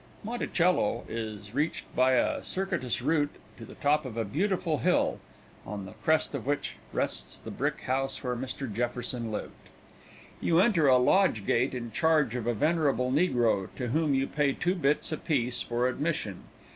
[0.23, 5.19] Monticello is reached by a circuitous route to the top of a beautiful hill,
[5.63, 8.61] on the crest of which rests the brick house where Mr.
[8.73, 9.69] Jefferson lived.
[10.39, 14.53] You enter a lodge gate in charge of a venerable negro, to whom you pay
[14.53, 16.45] two bits apiece for admission.